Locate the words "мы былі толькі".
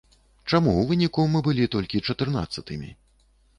1.35-2.03